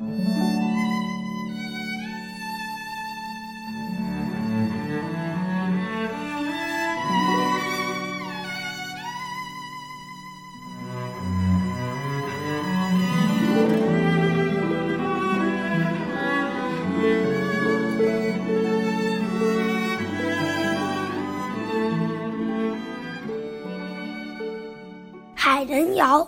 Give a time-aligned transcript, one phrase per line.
[25.35, 26.21] 海人谣》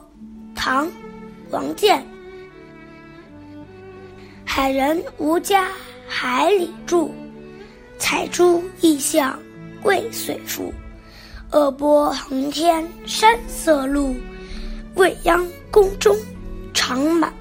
[0.56, 0.88] 唐·
[1.52, 2.11] 王建。
[4.54, 5.70] 海人无家
[6.06, 7.10] 海里住，
[7.98, 9.40] 采珠异象
[9.84, 10.74] 未遂复。
[11.54, 14.14] 恶波横天山色路，
[14.96, 16.14] 未央宫中
[16.74, 17.34] 长满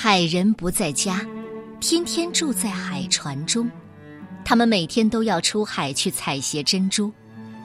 [0.00, 1.26] 海人不在家，
[1.80, 3.68] 天天住在海船中。
[4.44, 7.12] 他们每天都要出海去采撷珍珠，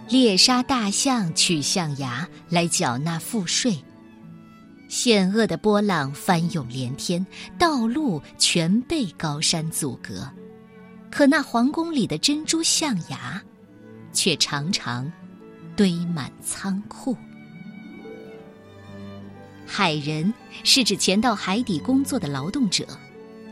[0.10, 3.78] 猎杀大象取象牙来缴纳赋税。
[4.90, 7.24] 险恶的波浪翻涌连天，
[7.60, 10.28] 道路全被高山阻隔。
[11.12, 13.40] 可那皇宫里的珍珠象牙，
[14.12, 15.10] 却常常
[15.76, 17.16] 堆满仓库。
[19.76, 20.32] 海人
[20.64, 22.86] 是指潜到海底工作的劳动者，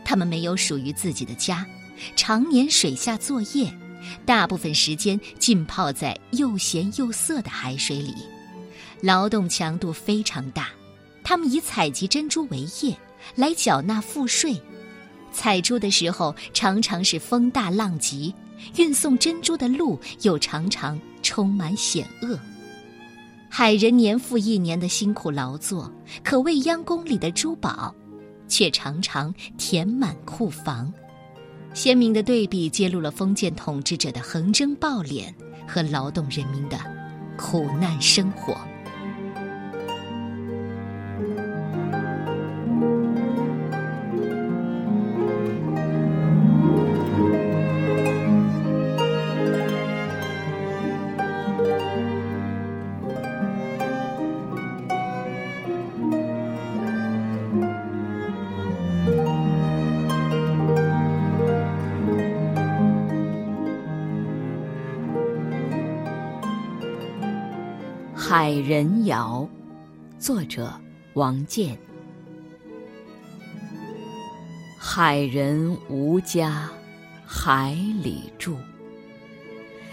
[0.04, 1.66] 他们没有属于自己的家，
[2.14, 3.76] 常年水下作业，
[4.24, 8.14] 大部分时间浸泡在又咸又涩的海水里，
[9.00, 10.68] 劳动强度非常大。
[11.24, 12.96] 他们以采集珍珠为业，
[13.34, 14.62] 来缴纳赋税。
[15.32, 18.32] 采珠的时候常常是风大浪急，
[18.76, 22.38] 运送珍珠的路又常常充满险恶。
[23.54, 25.92] 海人年复一年的辛苦劳作，
[26.24, 27.94] 可未央宫里的珠宝，
[28.48, 30.90] 却常常填满库房。
[31.74, 35.30] 鲜明的对比揭露了封建统治者的横征暴敛
[35.68, 36.78] 和劳动人民的
[37.36, 38.54] 苦难生活。
[68.34, 69.46] 《海人谣》，
[70.18, 70.72] 作者
[71.12, 71.76] 王建。
[74.78, 76.66] 海人无家
[77.26, 78.56] 海里住，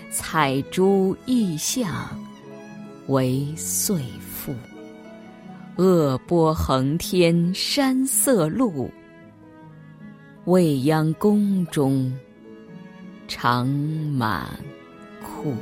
[0.10, 2.18] 采珠异象
[3.08, 4.56] 为岁赋。
[5.76, 8.90] 恶波横天山色路，
[10.46, 12.18] 未央宫中
[13.28, 14.48] 长满
[15.22, 15.54] 库。